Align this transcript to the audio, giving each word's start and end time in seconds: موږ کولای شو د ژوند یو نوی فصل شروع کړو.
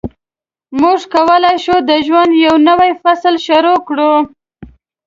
موږ 0.81 0.99
کولای 1.13 1.57
شو 1.65 1.75
د 1.89 1.91
ژوند 2.05 2.31
یو 2.45 2.55
نوی 2.69 2.91
فصل 3.03 3.35
شروع 3.45 3.79
کړو. 3.87 4.13